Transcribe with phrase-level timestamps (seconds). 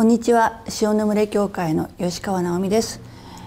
[0.00, 0.62] こんにちは。
[0.80, 3.02] 塩の群れ教会の吉川直美です。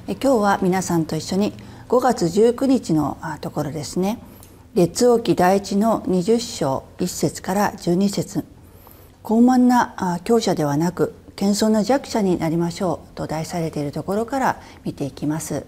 [0.07, 1.52] え今日は皆さんと一緒に
[1.89, 4.20] 5月19日のところですね。
[4.76, 8.45] 列王記第一の20章1節から12節。
[9.23, 13.15] 高慢な強者ではなく謙遜な弱者になりましょう。
[13.15, 15.65] と題されているところから見ていきます。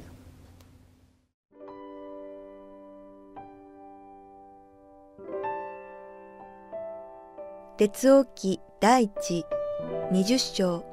[7.80, 9.46] 列王記第一
[10.12, 10.86] 20章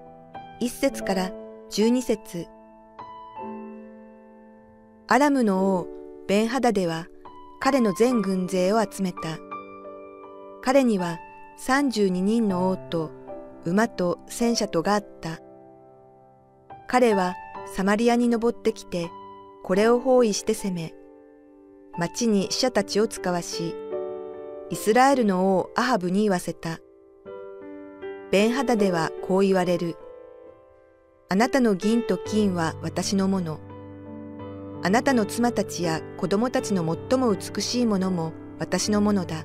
[0.61, 1.31] 1節から
[1.71, 2.47] 12節
[5.09, 5.89] アラムの王
[6.27, 7.07] ベンハダデは
[7.61, 9.39] 彼の全軍勢を集めた。
[10.63, 11.19] 彼には
[11.67, 13.11] 32人の王と
[13.65, 15.39] 馬と戦車とがあった。
[16.89, 17.35] 彼は
[17.67, 19.11] サマリアに登ってきて、
[19.63, 20.95] これを包囲して攻め、
[21.99, 23.75] 町に死者たちを使わし、
[24.71, 26.79] イスラエルの王アハブに言わせた。
[28.33, 29.95] ベンハダデはこう言われる。
[31.29, 33.61] あなたの銀と金は私のもの。
[34.83, 39.45] あなたの妻たちや子供たちの最も美しいものも私のものだ。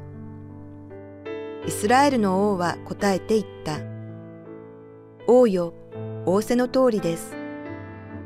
[1.67, 3.81] イスラエルの王は答えて言った。
[5.27, 5.73] 王よ、
[6.25, 7.35] 仰せの通りです。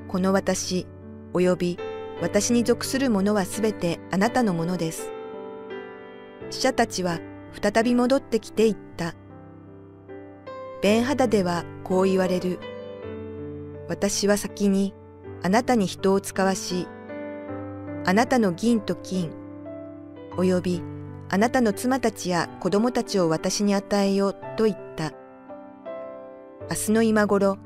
[0.07, 0.85] この私、
[1.33, 1.79] 及び
[2.21, 5.11] 私に属するものはすべてあなたのものです。
[6.51, 7.17] 死者たちは
[7.59, 9.15] 再び戻ってきて言った。
[10.81, 12.59] ベンハダではこう言われる。
[13.87, 14.95] 私は先に
[15.43, 16.87] あなたに人を使わし、
[18.03, 19.29] あなたの銀と金、
[20.37, 20.81] および
[21.29, 25.11] あなたの妻たちや子供たちを私に与えようと言った。
[26.69, 27.57] 明日の今頃、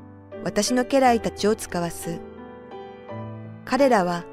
[0.44, 2.20] 私の家来たちを使わす。
[3.64, 4.24] 彼らは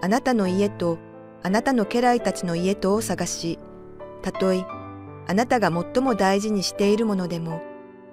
[0.00, 0.98] あなたの家と
[1.42, 3.58] あなたの家来たちの家とを探し、
[4.22, 4.64] たとえ
[5.26, 7.62] あなたが最も大事にしているものでも、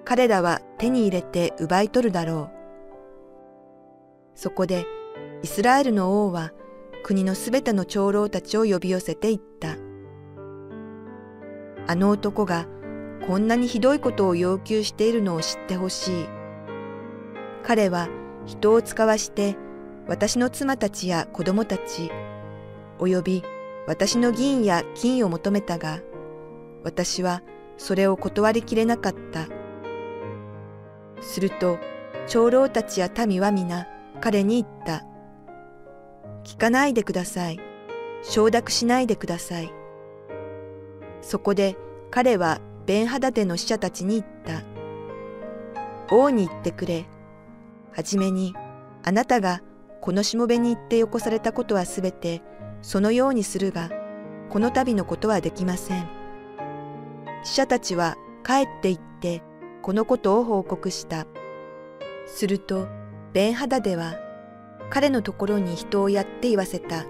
[0.09, 2.51] 彼らは手に入れて奪い取るだろう。
[4.35, 4.85] そこで
[5.43, 6.53] イスラエルの王は
[7.03, 9.75] 国のすべての長老たちを呼び寄せて言った。
[11.87, 12.67] あの男が
[13.27, 16.25] こんなにひどいことを要求しているのを知ってほしい。
[17.63, 18.07] 彼は
[18.45, 19.57] 人を使わして
[20.07, 22.09] 私の妻たちや子供たち、
[22.97, 23.43] および
[23.87, 25.99] 私の銀や金を求めたが、
[26.85, 27.43] 私は
[27.75, 29.56] それを断りきれなかった。
[31.21, 31.79] すると、
[32.27, 33.87] 長老たちや民は皆、
[34.21, 35.03] 彼に言った。
[36.43, 37.59] 聞かないでください。
[38.23, 39.71] 承諾しないでください。
[41.21, 41.77] そこで
[42.09, 44.63] 彼はベンハダテの使者たちに言った。
[46.09, 47.05] 王に言ってくれ。
[47.91, 48.55] はじめに、
[49.03, 49.61] あなたが
[50.01, 52.41] このしもべに行ってよこされたことはすべて
[52.81, 53.89] そのようにするが、
[54.49, 56.07] この度のことはできません。
[57.43, 59.41] 使者たちは帰って行って
[59.87, 61.27] このことを報告した。
[62.25, 62.89] すると、
[63.31, 64.15] ベンハダでは
[64.89, 67.05] 彼のところに人をやって言わせた。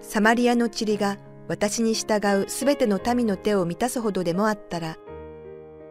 [0.00, 1.16] サマリアの塵が
[1.46, 4.96] 私に従うすべての民の手を満たすほどでもあったら、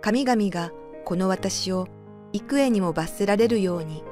[0.02, 0.74] 神々が
[1.06, 1.88] この私を
[2.34, 4.04] 幾重にも罰せられるように。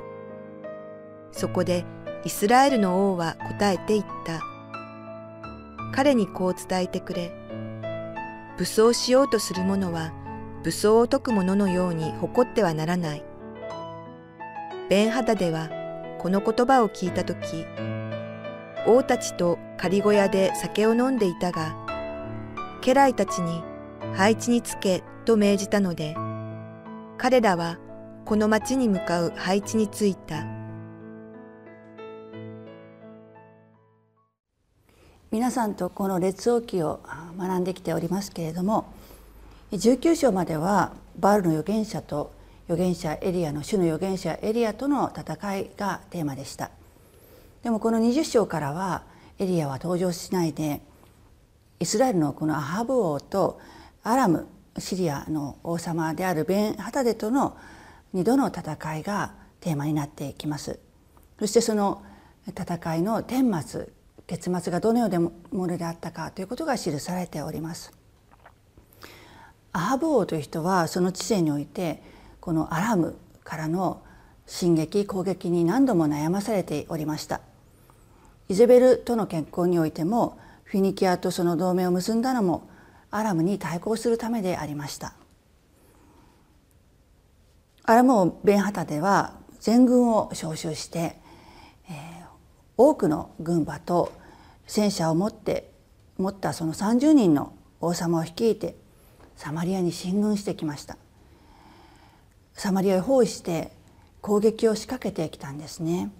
[1.33, 1.83] そこで
[2.23, 4.39] イスラエルの王は答えて言った。
[5.93, 7.33] 彼にこう伝えてくれ。
[8.57, 10.13] 武装しようとする者は
[10.63, 13.23] 武装を解く者のように誇ってはならない。
[14.89, 15.69] ベンハダでは
[16.19, 17.65] この言葉を聞いたとき、
[18.87, 21.75] 王たちと仮小屋で酒を飲んでいたが、
[22.81, 23.61] 家来たちに
[24.13, 26.15] 配置につけと命じたので、
[27.17, 27.77] 彼らは
[28.23, 30.45] この町に向かう配置についた。
[35.29, 37.01] 皆さんとこの列王記を
[37.39, 38.85] 学んできておりますけれども
[39.77, 42.31] 19章まではバールの預言者と
[42.67, 46.69] 預言者エリアの主の預言者エリアとの戦いがテーマでした
[47.63, 49.03] でもこの20章からは
[49.39, 50.81] エリアは登場しないで
[51.79, 53.59] イスラエルのこのアハブ王と
[54.03, 54.47] アラム
[54.77, 57.57] シリアの王様であるベン・ハタデとの
[58.13, 60.79] 2度の戦いがテーマになってきます
[61.39, 62.03] そしてその
[62.47, 63.89] 戦いの顛末
[64.27, 68.02] 結末がどのようなものであったかということが記されております。
[69.73, 72.01] アハブ王という人はその知性において
[72.39, 74.03] このアラムからの
[74.45, 77.41] 進撃攻撃に何度も悩まされておりました。
[78.49, 82.69] イゼベルとの結婚においてもフィニキアとその同盟を結んだのも
[83.09, 85.13] アラムに対抗するためでありました。
[87.85, 91.17] アラム王ベンハタでは全軍を招集して、
[91.89, 92.25] えー、
[92.77, 94.11] 多くの軍馬と
[94.67, 95.71] 戦車を持って
[96.17, 98.75] 持ったその30人の王様を率いて
[99.35, 100.97] サマリアに進軍してきました。
[102.53, 103.71] サマリアを包囲して
[104.21, 106.11] 攻撃を仕掛けてきたんですね。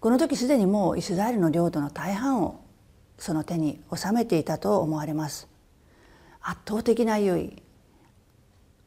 [0.00, 2.60] この時すでにもうイスラエルの領土の大半を
[3.18, 5.48] その手に収めていたと思われます。
[6.40, 7.62] 圧倒的な優位。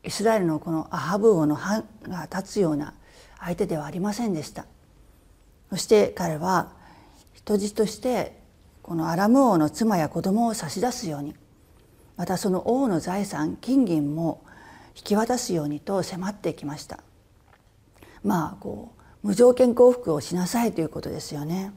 [0.04, 2.94] イスラエルのこのアハブ王の藩が立つような
[3.40, 4.66] 相手ではありませんでした。
[5.70, 6.72] そして彼は
[7.34, 8.40] 人質として
[8.82, 11.36] このアラム王の妻や子供を差し出すように
[12.18, 14.44] またその王の財産金銀も
[14.96, 17.00] 引き渡すようにと迫ってきました。
[18.24, 18.94] まあこ
[19.24, 21.74] う無条件降伏をしなさいということですよね。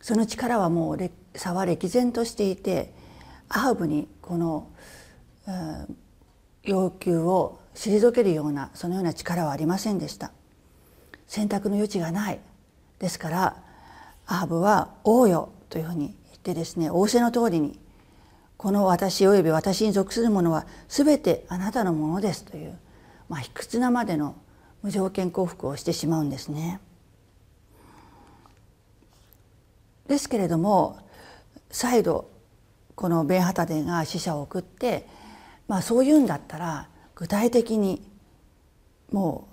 [0.00, 2.92] その力はもう差は歴然としていて
[3.48, 4.70] アハブにこの、
[5.46, 5.96] うん、
[6.62, 10.32] 要求を退けるようなそのような力はありませんでした。
[11.26, 12.40] 選択の余地がない。
[12.98, 13.62] ですから
[14.26, 17.78] アハブは「王よ」というふうに言ってですね仰せの通りに
[18.56, 22.78] この私及び私に属するものは全てあなたのものですという、
[23.28, 24.36] まあ、卑屈なまでの
[24.82, 26.80] 無条件降伏をしてしまうんですね。
[30.06, 30.98] ですけれども
[31.70, 32.30] 再度
[32.94, 35.06] このベンハタデが死者を送って、
[35.66, 38.02] まあ、そういうんだったら具体的に
[39.10, 39.48] も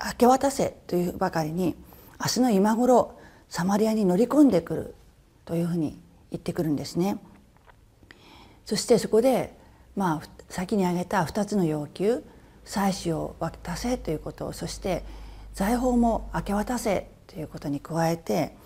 [0.00, 1.76] う明け渡せというばかりに
[2.20, 3.18] 明日の今頃
[3.48, 4.94] サマリアに乗り込んでくる
[5.44, 6.01] というふうに
[6.32, 7.18] 言ってくるんですね。
[8.64, 9.56] そしてそこで、
[9.96, 12.24] まあ、先に挙げた2つの要求
[12.64, 15.04] 妻子を渡せということそして
[15.52, 18.56] 財宝も明け渡せということに加えて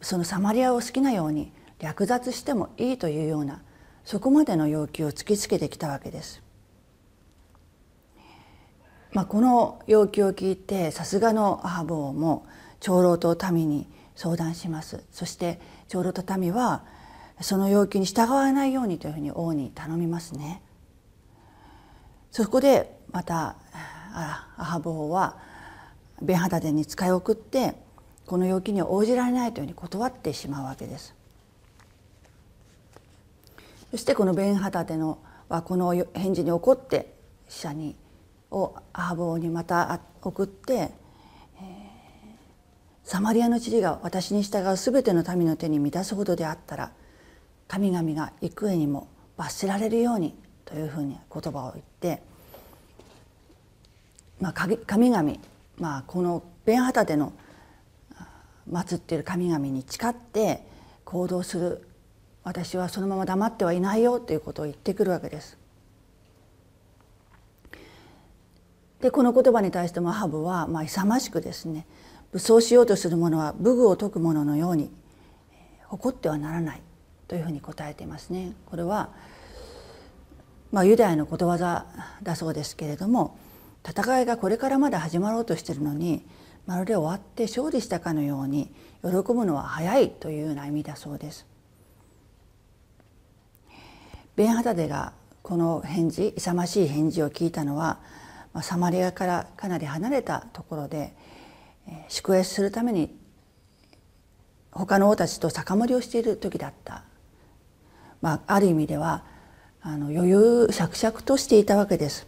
[0.00, 3.62] そのサマリアを好きなように略奪してもいいというような
[4.04, 6.42] そこまでの要求を突きつけてきたわけです。
[9.12, 12.46] まあ、この要求を聞いてさすがのアハブ王も
[12.80, 16.82] 長老と民に相談しますそして長老と民は
[17.40, 20.62] その要求に従わないようにというふうに王に頼みますね。
[22.30, 23.56] そこでまた
[24.12, 25.38] アハブ王は
[26.20, 27.74] ベンハダデに使い送って
[28.26, 31.14] この要求に応じられないというふうに断ってしまうわけです。
[33.90, 35.18] そしてこのベンハダデの
[35.48, 37.14] はこの返事に怒って
[37.48, 37.94] 死者に
[38.50, 40.90] をアハブ王にまた送って
[43.06, 46.90] サマリアの地理が私に従う全ての民の手に満たすほどであったら
[47.68, 49.06] 神々が幾重にも
[49.36, 52.20] 罰せられるようにというふうに言葉を言って、
[54.40, 55.32] まあ、神々、
[55.78, 57.32] まあ、このベンハタでの
[58.68, 60.66] 祀っている神々に誓って
[61.04, 61.88] 行動する
[62.42, 65.56] 私はそのまま黙ってはいないよということを言ってくるわけです。
[69.00, 71.86] でこの言葉に対してもアハブはまあ勇ましくですね
[72.36, 74.90] 武装しようとする者は武具を解く者のように
[75.84, 76.82] 誇ってはならない
[77.28, 78.52] というふうに答えていますね。
[78.66, 79.08] これは
[80.70, 81.86] まあ、ユダヤのことわざ
[82.22, 83.38] だそうですけれども
[83.88, 86.26] 戦いがこれからまだ始まろうとしているのに
[86.66, 88.70] まるで終わって勝利したかのように
[89.02, 91.46] 喜ぶのは早いというような意味だそうです。
[94.34, 97.98] ベンハダデがこの返事勇ましい返事を聞いたのは
[98.60, 101.14] サマリアからかなり離れたところで
[102.08, 103.16] 宿営するために
[104.72, 107.02] 他の王たちと酒盛りをしている時だった、
[108.20, 109.22] まあ、ある意味では
[109.80, 112.26] あの余裕しゃくしゃくとしていたわけです。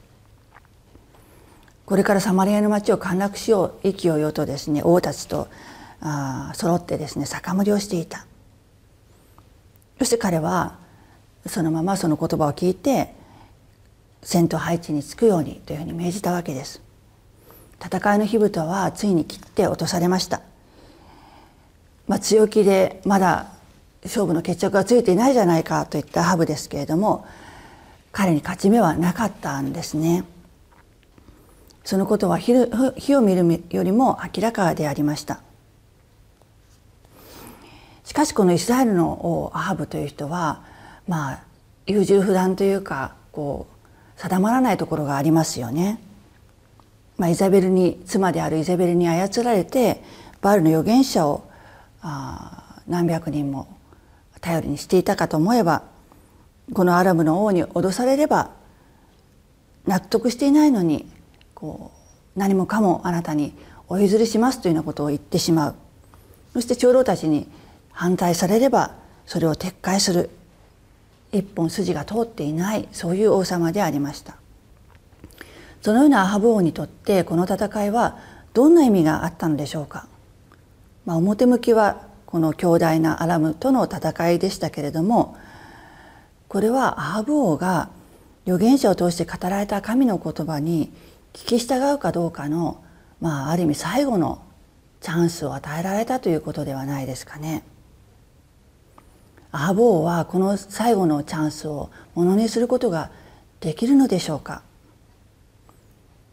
[1.84, 5.48] これからサマリアの町を陥落しよう意気揚々とですね王たちと
[6.00, 8.26] あ揃ってですね酒盛りをしていた。
[9.98, 10.78] そして彼は
[11.46, 13.14] そのままその言葉を聞いて
[14.22, 16.82] 戦闘配置につくようにというふうに命じたわけです。
[17.84, 20.42] 戦いの火蓋はついに切って落とされました、
[22.06, 23.52] まあ、強気でまだ
[24.04, 27.26] 勝負の決着がついていないじゃないかといったハブですけれども
[28.12, 30.24] 彼に勝ち目はなかったんですね。
[31.84, 32.54] そのことは火
[33.14, 35.40] を見るよりも明らかでありました。
[38.04, 40.62] しかしこのイスラエルのアハブという人は
[41.06, 41.42] まあ
[41.86, 43.66] 優柔不断というかこ
[44.16, 46.00] う定まらないところがありますよね。
[47.18, 50.02] まあ、イザベルに妻であるイザベルに操られて
[50.40, 51.48] バールの預言者を
[52.00, 53.76] あ何百人も
[54.40, 55.82] 頼りにしていたかと思えば
[56.72, 58.52] このアラムの王に脅されれば
[59.86, 61.10] 納得していないのに
[61.54, 61.90] こ
[62.36, 63.52] う何もかもあなたに
[63.88, 65.74] お譲りしますというようなことを言ってしまう。
[66.52, 67.48] そして長老たちに
[67.90, 68.94] 反対されれば
[69.26, 70.30] それを撤回する。
[71.32, 74.36] 一本筋が通っていないそういう王様でありました。
[75.82, 78.18] そのようなアハブ王にとってこの戦いは
[78.54, 80.06] どんな意味があったのでしょうか、
[81.06, 85.36] まあ、表向きはこの強大なアラムとの戦いでしたけれども
[86.48, 87.90] これはアハブ王が
[88.46, 90.90] 預言者を通して語られた神の言葉に
[91.32, 92.82] 聞き従うかどうかの、
[93.20, 94.42] まあ、ある意味最後の
[95.00, 97.62] チャンスを与えられたということではないですかね。
[99.52, 103.10] アハブ王はこの最後のチャンスをものにすることが
[103.60, 104.62] できるのでしょうか？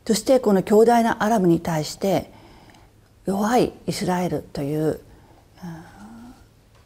[0.05, 2.31] そしてこの強大なアラブに対して
[3.25, 5.00] 弱いイスラエルという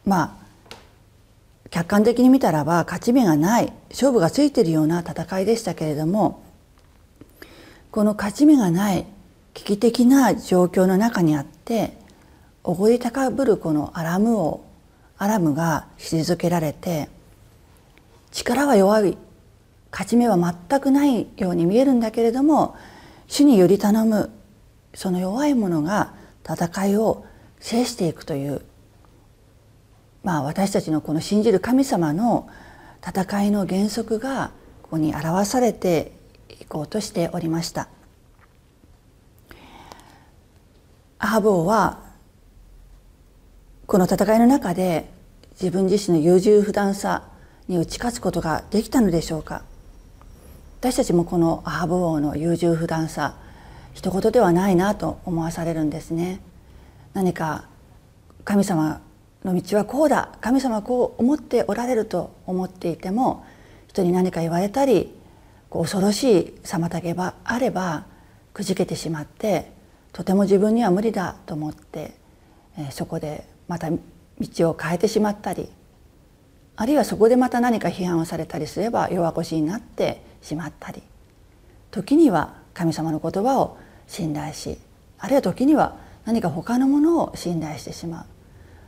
[0.06, 0.40] まあ
[1.70, 6.44] 客観的に見たらば勝ち目がない勝負がついているような戦いでしたけれども
[7.92, 9.06] この勝ち目がない
[9.54, 11.98] 危機的な状況の中にあって
[12.64, 14.66] おごり高ぶるこのアラム王
[15.18, 17.10] アラムが退けられて
[18.32, 19.18] 力は弱い
[19.92, 22.76] 勝ち目は全くないように見えるんだけれども
[23.30, 24.32] 主により頼む
[24.94, 27.26] その弱い者が戦いを
[27.60, 28.62] 制していくという
[30.24, 32.50] まあ私たちのこの信じる神様の
[33.08, 36.12] 戦いの原則がここに表されて
[36.60, 37.88] いこうとしておりました。
[41.20, 42.00] アハブ王は
[43.86, 45.12] この戦いの中で
[45.52, 47.30] 自分自身の優柔不断さ
[47.68, 49.64] に打ち勝つことができたのでしょうか？
[50.80, 53.36] 私たちもこのアハブ王の優柔不断さ
[53.94, 56.40] 一言ではないなと思わされるんですね。
[57.14, 57.66] 何か
[58.46, 59.02] 神様
[59.44, 60.30] の道はこうだ。
[60.40, 63.46] 神様はこう思っておられると思っていても
[63.90, 65.14] 人に何か言われたり
[65.70, 68.06] 恐ろしい妨げがあれば
[68.54, 69.74] くじけてしまって
[70.14, 72.14] とても自分には無理だと思って、
[72.92, 73.98] そこでまた道
[74.70, 75.68] を変えてしまったり
[76.78, 81.02] あるいはそこでまた何か批判をされたりすれば弱腰になってしまったり
[81.92, 83.78] 時には神様の言葉を
[84.08, 84.78] 信頼し
[85.18, 88.26] あるいは時には何か他のものを信頼してしまう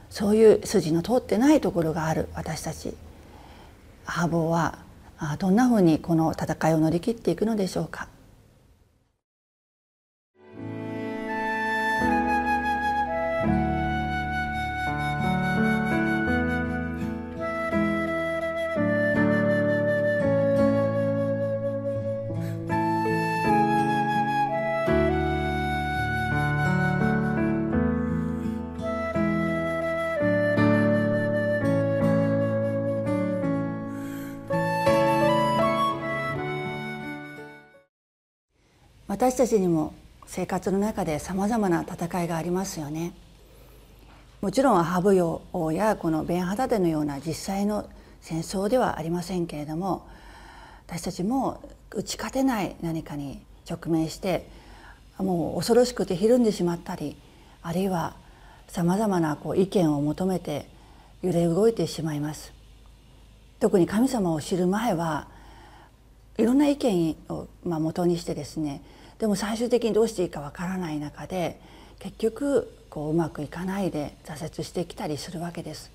[0.10, 2.93] そういう筋の通ってないところがある私たち
[4.05, 4.79] ハーボーは
[5.39, 8.08] どんなふうにこの戦いを乗り切っていくのでしょうか。
[39.12, 39.94] 私たちにも
[40.25, 43.12] 生活の中でさまざまな戦いがありますよね。
[44.39, 45.41] もちろんハブヨ
[45.74, 47.89] やこのベンハダデのような実際の
[48.22, 50.08] 戦争ではありませんけれども
[50.88, 51.62] 私たちも
[51.94, 54.48] 打ち勝てない何かに直面して
[55.18, 57.18] もう恐ろしくてひるんでしまったり
[57.63, 58.15] あるいは
[58.70, 60.70] さまざまなこう意見を求めて
[61.22, 62.53] 揺れ動いてしまいます。
[63.60, 65.27] 特に神様を知る前は
[66.38, 68.82] いろんな意見をまあ元にしてですね
[69.22, 71.62] でも最終的にどうしていいかわからない中で
[72.00, 75.92] 結局こううまくいかないで挫折してきたりするわけです。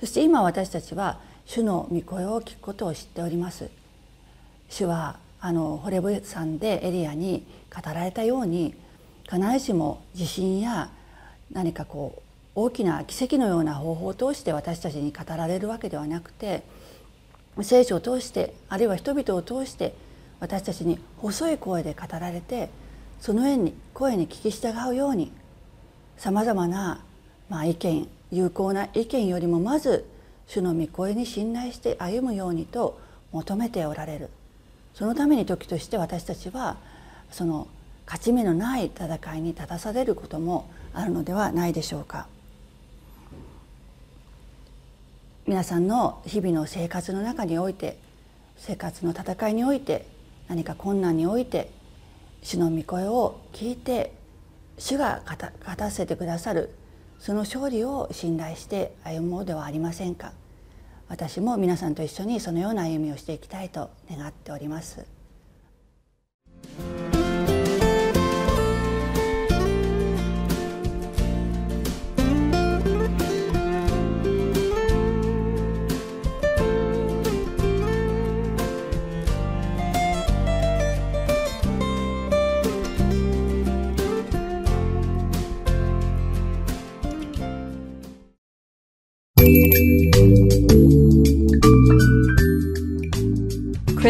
[0.00, 3.68] そして今私たちは主の御声を聞くことを知っております。
[4.70, 8.74] 主はあのホレブ山でエリアに語られたように
[9.30, 10.90] 必ずしも地震や
[11.52, 12.22] 何かこう
[12.54, 16.62] 大きな奇跡のような方法を通して私たちに語られるわけではなくて
[17.60, 19.92] 聖書を通してあるいは人々を通して
[20.42, 22.68] 私たちに細い声で語られて
[23.20, 25.30] そのに声に聞き従うように
[26.16, 27.00] さまざまな、
[27.48, 30.04] まあ、意見有効な意見よりもまず
[30.48, 32.98] 主の御声に信頼して歩むようにと
[33.30, 34.30] 求めておられる。
[34.94, 36.76] そのために時として私たちは
[37.30, 37.68] その
[38.04, 42.26] 勝ち目のない戦いに立たされることもあるのではないでしょうか。
[45.46, 47.96] 皆さんの日々の生活の中において
[48.56, 50.10] 生活の戦いにおいて
[50.48, 51.70] 何か困難において
[52.42, 54.12] 主の御声を聞いて
[54.78, 56.74] 主が勝たせてくださる
[57.18, 60.32] その勝利を信頼して歩もうではありませんか
[61.08, 65.21] 私も皆さんと一緒にそのような歩みをしていきたいと願っております。